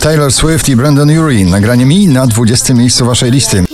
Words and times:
Taylor 0.00 0.32
Swift 0.32 0.68
i 0.68 0.76
Brandon 0.76 1.10
Urie. 1.18 1.44
Nagranie 1.44 1.86
mi 1.86 2.08
na 2.08 2.26
20 2.26 2.74
miejscu 2.74 3.06
waszej 3.06 3.30
listy. 3.30 3.64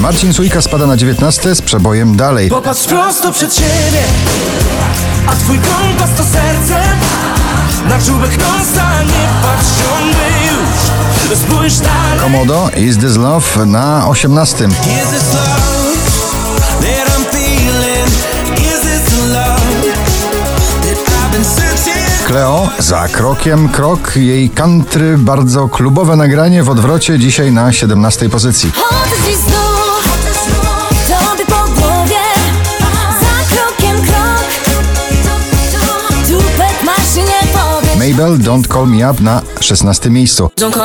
Marcin 0.00 0.32
Sujka 0.32 0.62
spada 0.62 0.86
na 0.86 0.96
19 0.96 1.54
z 1.54 1.62
przebojem 1.62 2.16
dalej. 2.16 2.48
Popatrz 2.48 2.84
prosto 2.84 3.32
przed 3.32 3.54
siebie 3.54 4.02
A 5.26 5.32
twój 5.32 5.58
kompas 5.58 6.10
to 6.16 6.22
serce 6.22 6.82
Na 7.88 7.98
czubek 8.06 8.38
nosa 8.38 9.02
nie 9.02 9.28
patrz 9.42 9.68
już 10.46 11.38
Spójrz 11.38 11.78
dalej 11.78 12.18
Komodo 12.20 12.70
Is 12.76 12.98
This 12.98 13.16
Love 13.16 13.66
na 13.66 14.08
18. 14.08 14.68
Cleo 22.26 22.68
za 22.78 23.08
krokiem 23.08 23.68
krok. 23.68 24.16
Jej 24.16 24.50
country 24.50 25.18
bardzo 25.18 25.68
klubowe 25.68 26.16
nagranie 26.16 26.62
w 26.62 26.70
odwrocie 26.70 27.18
dzisiaj 27.18 27.52
na 27.52 27.72
17 27.72 28.28
pozycji. 28.28 28.72
Mabel 37.98 38.38
Don't 38.38 38.66
Call 38.72 38.86
Me 38.86 39.10
Up 39.10 39.22
na 39.22 39.42
16 39.60 40.10
miejscu. 40.10 40.50
Don't 40.56 40.76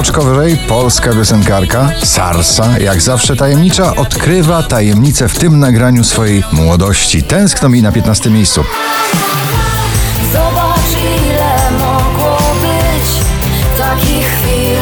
Oczko 0.00 0.22
wyżej 0.22 0.56
polska 0.56 1.12
piosenkarka 1.12 1.90
Sarsa, 2.02 2.78
jak 2.78 3.02
zawsze 3.02 3.36
tajemnicza, 3.36 3.96
odkrywa 3.96 4.62
tajemnicę 4.62 5.28
w 5.28 5.38
tym 5.38 5.58
nagraniu 5.58 6.04
swojej 6.04 6.44
młodości. 6.52 7.22
Tęskno 7.22 7.68
mi 7.68 7.82
na 7.82 7.92
15 7.92 8.30
miejscu. 8.30 8.64
Zobacz 10.32 10.90
ile 11.26 11.70
mogło 11.78 12.38
być 12.60 13.24
takich 13.78 14.26
chwil. 14.26 14.78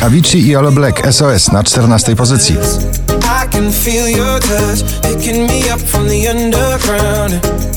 Avicii 0.00 0.46
i 0.46 0.56
Ole 0.56 0.72
Black 0.72 1.12
SOS 1.14 1.52
na 1.52 1.64
14 1.64 2.16
pozycji. 2.16 2.56
I 3.44 3.48
can 3.52 3.72
feel 3.72 4.08
your 4.08 4.40
touch 4.40 5.02
picking 5.02 5.48
me 5.48 5.74
up 5.74 5.80
from 5.80 6.08
the 6.08 6.30
underground. 6.30 7.73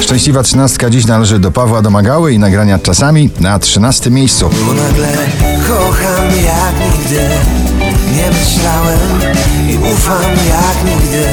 Szczęśliwa 0.00 0.42
trzynastka 0.42 0.90
dziś 0.90 1.06
należy 1.06 1.38
do 1.38 1.50
Pawła 1.50 1.82
Domagały 1.82 2.32
i 2.32 2.38
nagrania 2.38 2.78
czasami 2.78 3.30
na 3.40 3.58
13 3.58 4.10
miejscu. 4.10 4.50
Bo 4.66 4.72
nagle 4.72 5.08
kocham 5.68 6.26
jak 6.44 6.92
nigdy. 6.92 7.28
Nie 8.16 8.30
myślałem 8.30 8.98
i 9.68 9.76
ufam 9.92 10.22
jak 10.48 10.94
nigdy. 10.94 11.24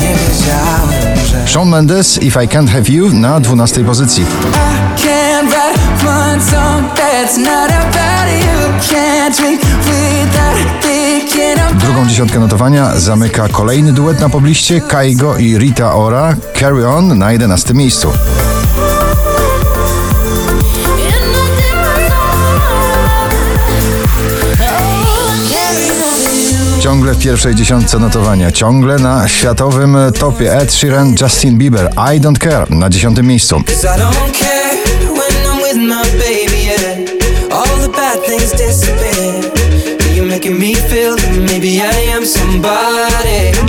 Nie 0.00 0.14
wiedziałem, 0.14 1.26
że 1.26 1.52
Shawn 1.52 1.68
Mendes 1.68 2.22
If 2.22 2.44
I 2.44 2.48
Can't 2.48 2.68
Have 2.68 2.88
You 2.88 3.10
na 3.12 3.40
12 3.40 3.84
pozycji. 3.84 4.24
song 6.50 6.84
you. 8.44 8.96
Can't 8.96 9.36
Drugą 11.74 12.06
dziesiątkę 12.06 12.38
notowania 12.38 12.96
zamyka 12.96 13.48
kolejny 13.48 13.92
duet 13.92 14.20
na 14.20 14.28
pobliście 14.28 14.80
Kaigo 14.80 15.36
i 15.36 15.58
Rita 15.58 15.94
Ora 15.94 16.36
Carry 16.60 16.88
On 16.88 17.18
na 17.18 17.32
11 17.32 17.74
miejscu. 17.74 18.12
Ciągle 26.80 27.14
w 27.14 27.18
pierwszej 27.18 27.54
dziesiątce 27.54 27.98
notowania, 27.98 28.52
ciągle 28.52 28.98
na 28.98 29.28
światowym 29.28 29.96
topie 30.18 30.54
Ed 30.54 30.74
Sheeran, 30.74 31.14
Justin 31.20 31.58
Bieber 31.58 31.90
I 32.16 32.20
Don't 32.20 32.38
Care 32.38 32.70
na 32.70 32.90
dziesiątym 32.90 33.26
miejscu. 33.26 33.62
Cause 33.66 33.88
I 39.52 39.55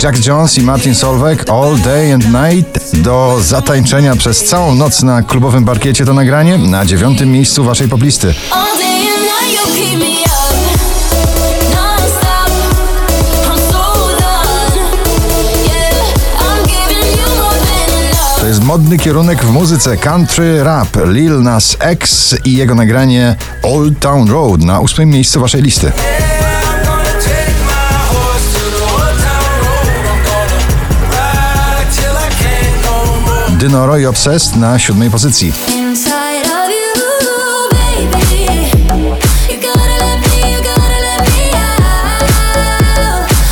Jack 0.02 0.26
Jones 0.26 0.58
i 0.58 0.62
Martin 0.62 0.94
Solveig 0.94 1.50
All 1.50 1.78
Day 1.78 2.12
and 2.12 2.24
Night 2.24 2.96
do 2.96 3.38
zatańczenia 3.40 4.16
przez 4.16 4.44
całą 4.44 4.74
noc 4.74 5.02
na 5.02 5.22
klubowym 5.22 5.64
parkiecie 5.64 6.04
to 6.04 6.14
nagranie 6.14 6.58
na 6.58 6.84
dziewiątym 6.84 7.32
miejscu 7.32 7.64
waszej 7.64 7.88
poplisty. 7.88 8.34
To 18.38 18.46
jest 18.46 18.64
modny 18.64 18.98
kierunek 18.98 19.44
w 19.44 19.50
muzyce 19.50 19.96
country 19.96 20.64
rap. 20.64 20.88
Lil 21.06 21.42
Nas 21.42 21.76
X 21.80 22.34
i 22.44 22.56
jego 22.56 22.74
nagranie 22.74 23.36
Old 23.62 24.00
Town 24.00 24.30
Road 24.30 24.60
na 24.60 24.80
ósmym 24.80 25.10
miejscu 25.10 25.40
waszej 25.40 25.62
listy. 25.62 25.92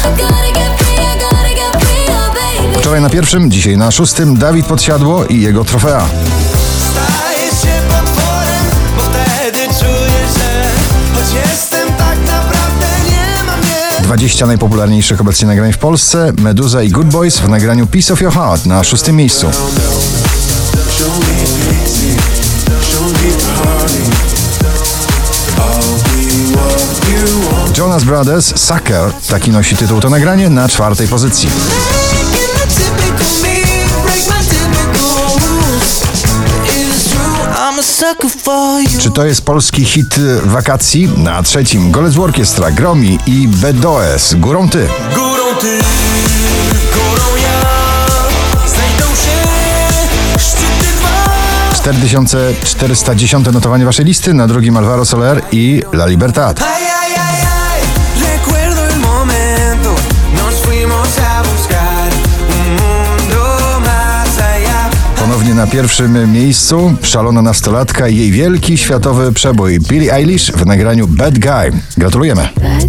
I 0.04 1.18
gotta 1.18 1.54
get 1.54 1.82
free, 1.82 2.06
oh 2.08 2.34
baby. 2.34 2.78
Wczoraj 2.78 3.00
na 3.00 3.10
pierwszym, 3.10 3.50
dzisiaj 3.50 3.76
na 3.76 3.90
szóstym 3.90 4.36
Dawid 4.36 4.66
Podsiadło 4.66 5.24
i 5.24 5.40
jego 5.40 5.64
trofea. 5.64 6.06
20 14.16 14.47
najpopularniejszych 14.47 15.21
obecnie 15.21 15.49
nagrań 15.49 15.72
w 15.72 15.78
Polsce 15.78 16.32
Meduza 16.38 16.82
i 16.82 16.88
Good 16.88 17.06
Boys 17.06 17.38
w 17.38 17.49
nagraniu 17.49 17.87
Piece 17.87 18.15
of 18.15 18.21
Your 18.21 18.32
Heart 18.32 18.66
na 18.66 18.84
szóstym 18.84 19.16
miejscu. 19.16 19.47
Jonas 27.78 28.04
Brothers 28.04 28.60
Sucker, 28.60 29.12
taki 29.28 29.50
nosi 29.50 29.77
tytuł 29.77 30.00
to 30.00 30.10
nagranie 30.10 30.50
na 30.50 30.69
czwartej 30.69 31.09
pozycji. 31.09 31.48
Czy 39.00 39.10
to 39.10 39.24
jest 39.24 39.44
polski 39.44 39.84
hit 39.84 40.14
wakacji? 40.44 41.08
Na 41.16 41.42
trzecim 41.42 41.90
Golec 41.90 42.18
Orkiestra, 42.18 42.70
Gromi 42.70 43.18
i 43.26 43.48
BDOS, 43.48 44.34
Górą 44.34 44.68
Ty. 44.68 44.88
Górą 45.14 45.44
ty, 45.60 45.78
górą 46.94 47.36
ja, 47.42 47.60
znajdą 48.68 49.04
się 49.04 49.36
szczyty 50.38 50.86
dwa. 50.98 51.74
4410 51.74 53.46
notowanie 53.52 53.84
waszej 53.84 54.04
listy, 54.04 54.34
na 54.34 54.46
drugim 54.46 54.76
Alvaro 54.76 55.04
Soler 55.04 55.42
i 55.52 55.82
La 55.92 56.06
Libertad. 56.06 56.60
Na 65.66 65.72
pierwszym 65.72 66.33
miejscu 66.33 66.95
szalona 67.03 67.42
nastolatka 67.42 68.09
i 68.09 68.16
jej 68.16 68.30
wielki 68.30 68.78
światowy 68.78 69.33
przebój 69.33 69.80
Billie 69.80 70.15
Eilish 70.15 70.53
w 70.53 70.66
nagraniu 70.66 71.07
Bad 71.09 71.39
Guy. 71.39 71.80
Gratulujemy. 71.97 72.48
Bad 72.63 72.86